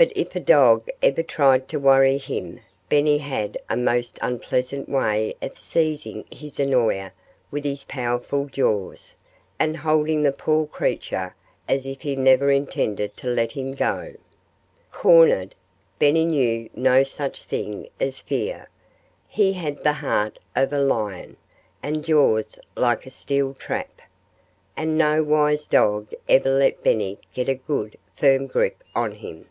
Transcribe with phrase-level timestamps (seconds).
[0.00, 5.34] But if a dog ever tried to worry him Benny had a most unpleasant way
[5.42, 7.10] of seizing his annoyer
[7.50, 9.16] with his powerful jaws
[9.58, 11.34] and holding the poor creature
[11.68, 14.14] as if he never intended to let him go.
[14.92, 15.56] Cornered,
[15.98, 18.68] Benny knew no such thing as fear.
[19.26, 21.36] He had the heart of a lion,
[21.82, 24.00] and jaws like a steel trap.
[24.76, 29.46] And no wise dog ever let Benny get a good, firm grip on him.